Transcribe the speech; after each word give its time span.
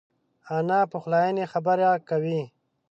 انا 0.57 0.79
د 0.85 0.89
پخلاینې 0.91 1.45
خبره 1.53 1.89
کوي 2.09 2.41